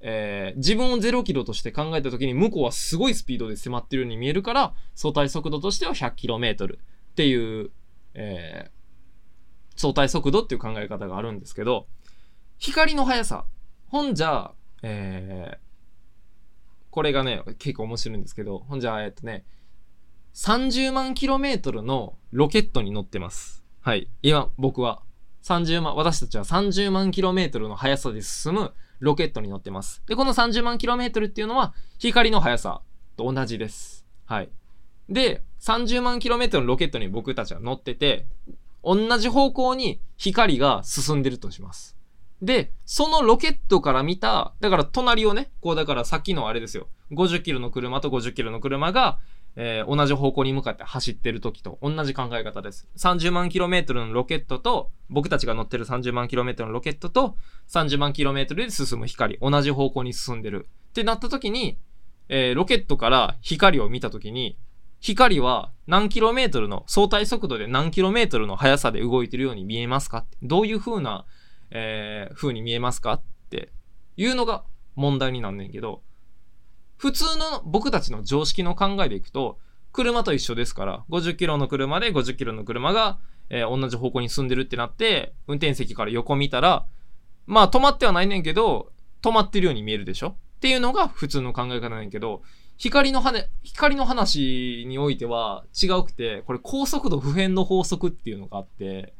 [0.00, 6.78] えー、自分を0キロとして考えた時に向こうはすごいスピードで迫ってるように見えるから、相対速度としては 100km っ
[7.14, 7.70] ていう、
[8.14, 11.86] えー、相対速度っていう考え方があるんですけど、
[12.58, 13.44] 光の速さ。
[13.86, 14.50] ほんじゃ、
[14.82, 15.67] えー、
[16.90, 19.44] これがね、結構面白いんですけど、ほんじゃあ、えっとね、
[20.34, 23.64] 30万 km のロケットに乗ってます。
[23.80, 24.08] はい。
[24.22, 25.02] 今、僕は。
[25.42, 30.02] 30万、私たちは30万 km の速さで進むロケットに乗ってます。
[30.06, 32.82] で、この30万 km っていうのは光の速さ
[33.16, 34.06] と同じです。
[34.26, 34.48] はい。
[35.08, 38.26] で、30万 km のロケットに僕たちは乗ってて、
[38.84, 41.96] 同じ方向に光が進んでるとします。
[42.40, 46.88] で、そのロケットから見た、だから隣をね、こうだからさっきのあれですよ。
[47.12, 49.18] 50キロの車と50キロの車が、
[49.56, 52.88] えー、同じ方向に向かって走ってる時と同じ考え方です。
[52.96, 57.36] 30万キロメートルのロケットと、僕たちが乗ってる30万キロメートルのロケットと、
[57.68, 60.68] 30万キロメートルで進む光、同じ方向に進んでる。
[60.90, 61.78] ってなった時に、
[62.28, 64.56] えー、ロケットから光を見た時に、
[65.00, 71.24] 光は何キロメートルの、相対速度で何キロメートルの速さで動いてるように見えますかどういう風な、
[71.70, 73.70] えー、風に見えますかって
[74.16, 76.02] いうのが問題になんねんけど、
[76.96, 79.58] 普通の僕たちの常識の考えでいくと、
[79.92, 83.18] 車と一緒ですから、50キロの車で50キロの車が、
[83.50, 86.86] えー、同じ方向に進んでるってなって、運転席から横見たら、
[87.46, 90.28] まあ止まってはないねんけど、止まってるように見えるでしょ？
[90.28, 92.42] っていうのが普通の考え方なんやけど、
[92.76, 99.14] 光の羽、光の話においては違うくて、これ高速度不変の法則っていうのがあって、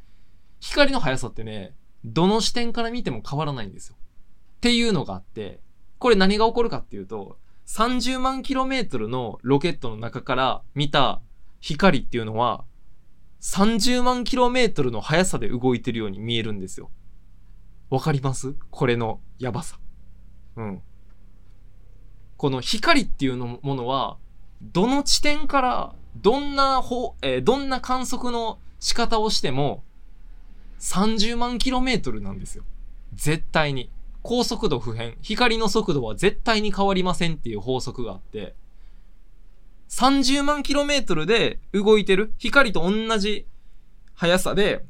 [0.60, 3.96] 光の速さってね、どの視点から見ても変わらないんですよ。
[4.56, 5.60] っていうのがあって、
[5.98, 11.20] これ何が起こるかっていうと、30万キロメートルのロケットの中から見た
[11.60, 12.64] 光っていうのは、
[13.40, 16.90] 30万キロメートルの速さで動いてるように見えるんですよ。
[17.90, 18.54] わかります？
[18.70, 19.78] これのやばさ。
[20.56, 20.82] うん。
[22.36, 24.16] この光っていうのものは、
[24.62, 29.84] どの地点から、どんな方、えー、どんな観測の仕方をしても、
[30.80, 32.64] 30万キロメートルなんですよ。
[33.14, 33.90] 絶対に。
[34.22, 35.16] 高速度不変。
[35.22, 38.54] 光の速度は絶対に変わりませんっていう法則があって、
[39.88, 42.32] 30万キロメートルで動いてる。
[42.38, 43.46] 光と同じ
[44.14, 44.84] 速さで、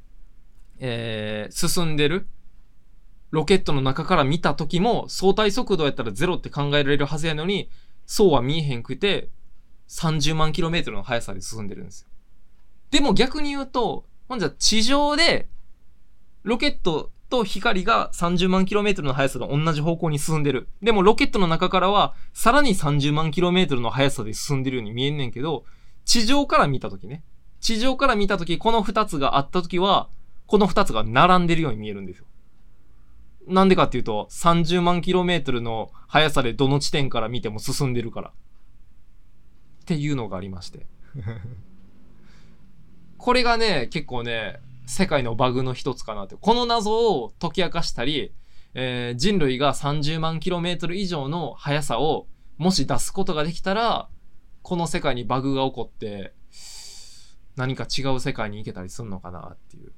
[0.81, 2.27] えー、進んでる。
[3.31, 7.71] ロケットの中から見た時も相対速度やったらゼロって考えられるはずやのに、
[8.07, 9.29] そうは見えへんくて、
[9.89, 12.09] 30万キロメートルの速さで進んでるんですよ。
[12.91, 15.49] でも逆に言うと、ほんじゃ地上で
[16.49, 20.69] ロケットと光が30万 km の速さで同じ方向に進んでる。
[20.83, 25.67] でもロケットの中からは、さらに30万 km の速さで進んでるように見えんねんけど、
[26.07, 27.23] 地上から見たときね。
[27.61, 30.09] 地上から見たとき、この二つがあったときは、
[30.47, 32.25] この二つが並んでるように見えるんですよ。
[33.47, 38.31] なんでかっていうと、30万 km の速さでどの地点から見ても進んでるから。
[38.31, 38.33] っ
[39.85, 40.87] ていうのがありまして。
[43.19, 46.37] これがね、結構ね、世界のバグの一つかなって。
[46.41, 48.33] この謎を解き明かしたり、
[48.73, 54.09] えー、人類が30万 km 以上の速さをもし出すことができたら、
[54.63, 56.33] この世界にバグが起こって、
[57.57, 59.93] 何か違う世界に行けたりすんのかなっていう、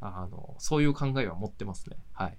[0.00, 1.96] あの、そういう考えは持ってますね。
[2.12, 2.38] はい。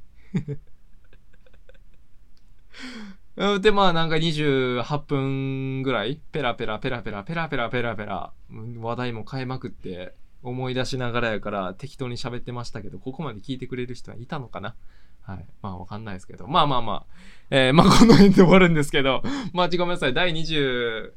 [3.62, 8.34] で、まあなんか28分ぐらい、ペラペラペラペラペラペラペラペラ、
[8.80, 14.76] 話題も変えまくって、思い出しながらやから適当に喋ってましたけど、ここまで聞いてくれる人はいたのかな？
[15.22, 15.46] はい。
[15.62, 16.48] まあわかんないですけど。
[16.48, 17.06] まあまあまあ。
[17.50, 20.14] えー、まあこの辺で終わるんですけど、まあごめんなさい。
[20.14, 21.12] 第29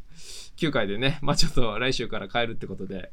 [0.73, 3.12] 回でね、まあちょっと来週から帰るってことで、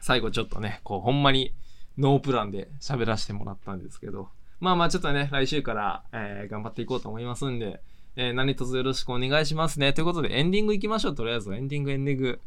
[0.00, 1.54] 最後ちょっとね、こうほんまに
[1.96, 7.80] ノープランで喋らせてもらったんですけど、まあまあちょっとね、来週から、えー、頑張っていこうと思いますんで、
[8.16, 9.92] えー、何卒よろしくお願いしますね。
[9.92, 11.14] ということでエンディング行きましょう。
[11.14, 12.40] とりあえずエンディングエンディング。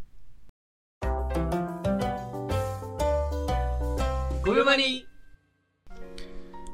[4.53, 5.07] 秒前に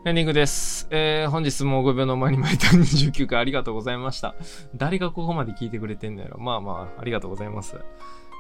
[0.06, 0.88] エンディングです。
[0.92, 4.36] えー、本日も5秒の前に巻いた29回ありがとうございました。
[4.76, 7.78] 誰がここまで聞いてくれてんのやろまあまあ、ありがとうございます。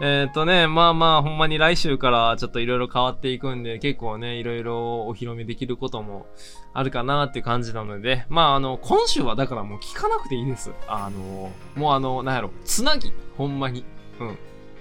[0.01, 6.27] えっ、とね、まあまあ、ほんまに来週からちょっといろいろ変わっていくんで、結構ね、いろいろお披露目できることも
[6.73, 10.71] あるかなって感じなので、まああの、今週はだからもう聞かなくていいです。
[10.87, 13.85] あの、もうあの、なんやろ、つなぎ、ほんまに。
[14.19, 14.37] うん。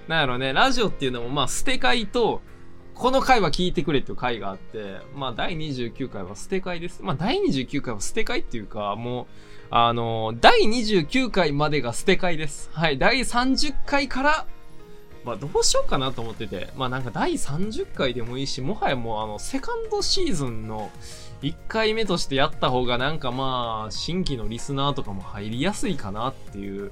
[0.08, 2.40] なんやろね、ラジオっていうのもまあ、捨て会と、
[2.98, 7.00] この回は聞いてくれっていう回があって、まあ、第29回は捨て回です。
[7.00, 9.26] まあ、第29回は捨て回っていうか、もう、
[9.70, 12.70] あの、第29回までが捨て回です。
[12.72, 14.46] はい、第30回から、
[15.24, 20.90] まあ、どうしようかなと思ってて、まあ、なんか第30回でもいいし、もはやもう、あの、セカンドシーズンの
[21.42, 26.90] 1回目としてやった方が、なんかまあ、新規のリスナーとかも入りやすいかなっていう、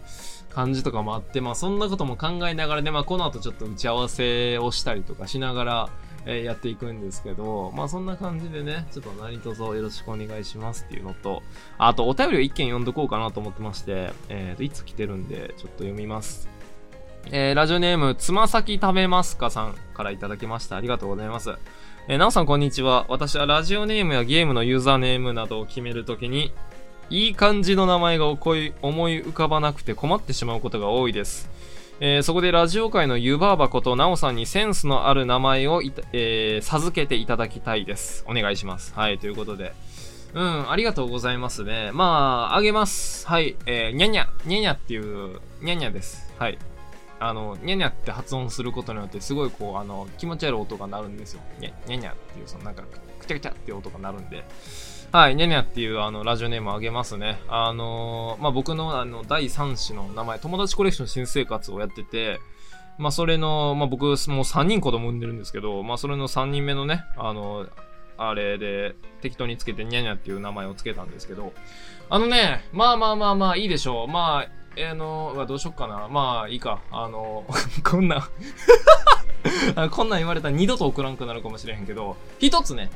[0.56, 5.88] 感じとかもあって、まあそんなことも考えながらね、まあこの後ちょっと打ち合わせをしたりとかしながら、
[6.24, 11.42] えー、やっていくんですけど、まあそんな感じでね、ちょっと何卒よろしくお願いしますっていうのと、
[11.76, 16.48] あとお便りを一件読んどこうかなと思ってまして、えーと、いつ来てるんで、ちょっと読みます。
[17.30, 20.76] えー、ラジオネーム、つま先食べますかさんからいただきました。
[20.76, 21.50] ありがとうございます。
[22.08, 23.04] えー、なおさんこんにちは。
[23.08, 26.50] 私はラジオネームやゲームのユーザーネームなどを決めるときに、
[27.08, 31.48] いい感じの名前が思い浮かばなくて困ってしまうことが多いです。
[31.98, 38.24] えー、そこでラジオ界の湯婆婆ことなおさんにセンスのある名前をえー、授けていただきたいです。
[38.28, 38.92] お願いします。
[38.94, 39.72] はい、ということで。
[40.34, 41.92] うん、ありがとうございますね。
[41.92, 43.26] まあ、あげます。
[43.26, 46.30] はい、えー、にゃにゃ、にゃにゃっていう、にゃにゃです。
[46.38, 46.58] はい。
[47.18, 51.40] あの、にゃにゃって発音することによって、すごいこう、あの、気持ち悪い音が鳴るんですよ。
[51.58, 52.82] にゃにゃにゃっていう、そのなんか、
[53.18, 54.44] くちゃくちゃっていう音が鳴るんで。
[55.12, 57.40] はい、にゃにゃっていうあのラジオネームあげますね。
[57.48, 62.40] あのー、まあ、僕のあの第3子の名前、友達コレクション新生活をやってて、
[62.98, 67.66] まあ、それの、まあ、僕もう3人子供産んでるんですけど、まあ、それの3人目のね、あの、
[68.18, 71.52] あれで適当につけてにゃにゃっていう名前をつけたんですけど、
[72.08, 74.08] あのね、まあまあまあまあいいでしょう。
[74.08, 76.08] まあ、えー、の、うわ、どうしよっかな。
[76.08, 76.80] まあいいか。
[76.90, 77.44] あの、
[77.84, 78.28] こんな
[79.90, 82.90] こんなん言われたら二度と送らんくなるかもしれへんけど、一つね、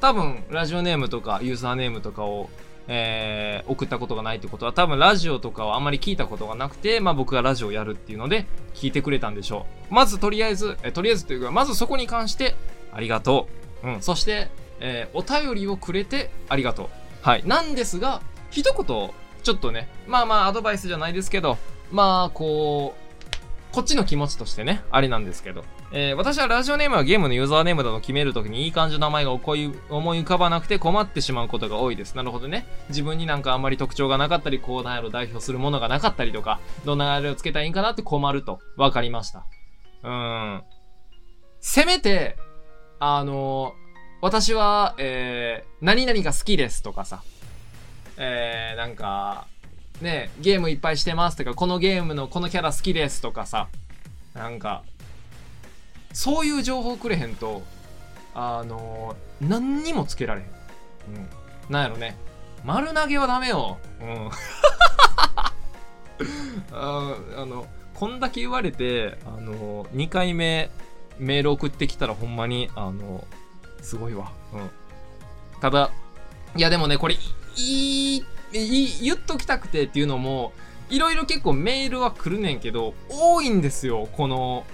[0.00, 2.50] 多分、ラジオネームとかユーザーネームとかを、
[2.88, 9.94] えー、送ったことがないってことは、多分ラジオとかをあんまり聞いたことがなくて、まあ僕がラジオをやるっていうので、聞いてくれたんでしょう。
[9.94, 12.54] まずとりあえず、えとりあえずというか、まずそこに関して、
[12.92, 13.48] ありがと
[13.82, 13.88] う。
[13.88, 14.02] うん。
[14.02, 14.48] そして、
[14.80, 16.88] えー、お便りをくれて、ありがとう。
[17.22, 17.42] はい。
[17.46, 19.10] なんですが、一言、
[19.42, 21.58] ちょっとね、まあまあアドバイスじゃないですけど、
[21.90, 25.64] まあ、こう、こっちの気持ちとしてね、あれなんですけど、
[25.98, 32.14] えー、私はラジオネームはゲームのユーザーネームだと決めるときにいい感じの名前が思い浮かばなくて困ってしまうことが多いです。
[32.14, 32.66] なるほどね。
[32.90, 38.58] 自分になんかあんまり特徴がなかったり、こうなんやろ代表するものがなかったりとか、どんなあれをつけたらいいんかなって困ると。
[38.76, 39.46] わかりました。
[40.02, 40.64] うーん。
[41.60, 42.36] せめて、
[42.98, 43.72] あのー、
[44.20, 47.22] 私は、えー、何々が好きですとかさ、
[48.18, 49.46] えー、なんか、
[50.02, 53.68] ね、ゲームいっぱいしてますとか、このゲームのこのキャラ好きですとかさ、
[54.34, 54.82] なんか、
[56.16, 57.62] そういう情報くれへんと、
[58.34, 60.46] あのー、何にもつけられへん。
[60.46, 60.52] うん。
[61.68, 62.16] なんやろね。
[62.64, 63.76] 丸投げはダメよ。
[64.00, 64.30] うん。
[66.72, 70.70] ああの、こんだけ言われて、あのー、2回目
[71.18, 74.32] メール送ってきたらほんまに、あのー、すごいわ。
[74.54, 74.70] うん。
[75.60, 75.90] ただ、
[76.56, 77.18] いやでもね、これ、い
[77.58, 80.54] い、い、言っときたくてっていうのも、
[80.88, 84.64] いろいろ結構メールは来るねんけど、多いんですよ、この、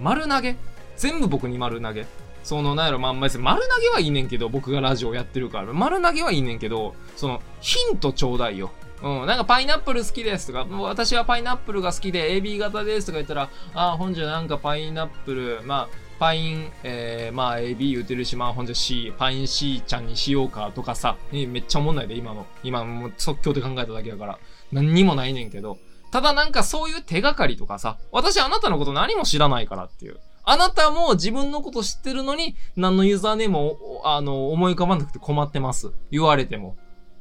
[0.00, 0.56] 丸投げ
[0.98, 2.06] 全部僕に丸投げ。
[2.42, 8.70] その、なんやろ、まあ、まあ、丸投げはいいねんけど、僕がラジオやってるから、丸投げはいいねんけど、その、ヒントちょうだいよ。
[9.02, 15.88] うん、なんかパイナップル好きですとか、もう私はパイナップルが好きで AB 型ですとか言ったら、ああ、本じゃなんかパイナップル、まあ、
[16.18, 22.46] パイン、えー、まあ AB 言うてるし、まあほんじゃ C、パイン C ちゃんにしようかとかさ、めっちゃおもんないで、今の。
[22.64, 24.38] 今もう即興で考えただけだから。
[24.72, 25.78] 何にもないねんけど。
[26.10, 30.18] ただなんかそういう手がかりとかさ、私あなたのこと何も知らないからっていう。
[30.50, 35.92] あなたも自分のこと知ってるのに、何のユーザーネームを、あの、思い浮かばなくて困ってます。
[36.10, 36.78] 言われても。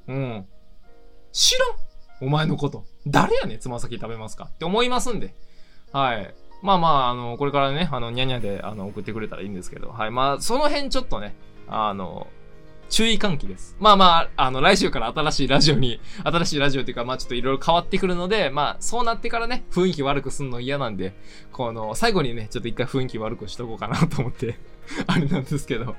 [0.07, 0.47] うん。
[1.33, 1.69] 知らん
[2.21, 2.85] お前のこと。
[3.05, 5.35] 誰やね、つま先食べますかって思いますんで。
[5.91, 6.33] はい。
[6.61, 9.89] まあまあ、あの、これからね、あの、にゃにゃで、あの、送ってくれたらいいんですけど。
[9.89, 10.11] はい。
[10.11, 11.35] まあ、その辺ちょっとね、
[11.67, 12.27] あの、
[12.89, 13.75] 注意喚起です。
[13.79, 21.13] まあまあ、あの、来週から新しいラジオに、新しいラジオっていうか、まあちょっといろいろ変わってくるので、まあ、そうなってからね、雰囲気悪くすんの嫌なんで、
[21.51, 24.57] この、最後にね、ちょっと一回雰囲気悪くしとこうかなと思って
[25.07, 25.95] あれなんですけど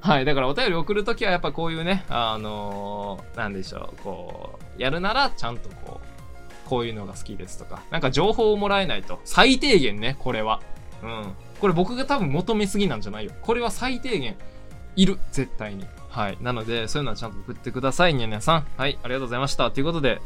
[0.00, 0.24] はい。
[0.24, 9.20] だからお便り送るときはやっぱこういうね、あのー、なんでしょう、こう、やるならちゃんとこう、こういうのが好きですとか、なんか情報をもらえないと。
[9.24, 10.60] 最低限ね、これは。
[11.02, 11.34] うん。
[11.60, 13.32] これ僕が多分求めすぎなんじゃないよ。
[13.42, 14.36] これは最低限、
[14.96, 15.18] いる。
[15.30, 15.84] 絶対に。
[16.14, 16.38] はい。
[16.40, 18.66] なので、そういうのはちゃんと送ってください、にゃにゃさん。
[18.76, 18.96] はい。
[19.02, 19.72] ありがとうございました。
[19.72, 20.22] ということで、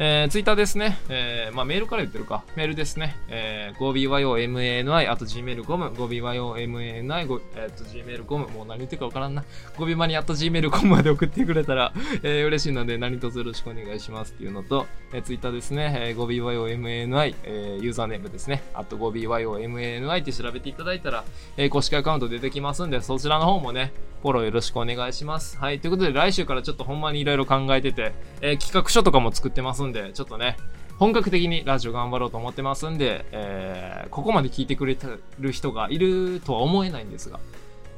[0.00, 0.96] えー、ツイッターですね。
[1.08, 2.44] えー、まあメールから言ってるか。
[2.54, 3.16] メールですね。
[3.28, 9.44] えー、5byomani あと gmail.com、5byomani、えっ、と gmail.com、もう何言ってるかわからんな。
[9.76, 11.92] 5byomani あと gmail.com まで送ってくれたら、
[12.22, 15.92] えー、嬉しいので何卒よろしくお願いしますっていうのと、えー、ツイッターですね。
[15.98, 18.62] えー、5byomani、えー、ユーザーネームですね。
[18.74, 21.24] あと 5byomani って調べていただいたら、
[21.56, 23.92] えー、公式アカウント出てきますんで、そちらの方もね、
[24.22, 25.56] フォローよろしくお願いします。
[25.58, 25.78] はい。
[25.78, 30.56] ということで来週からちょっとほんまに色々考えてて、えー、企画書とかも作ってますんで、で、ちょっとね、
[30.98, 35.06] 本格的にラジオ頑張ろうと思ってますんで、えー、ここまで聞いてくれて
[35.38, 37.38] る人がいるとは思えないんですが、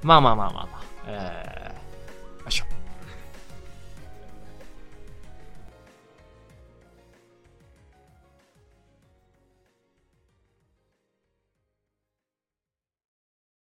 [0.03, 2.80] まあまあまあまあまあ、えー、よいしょ。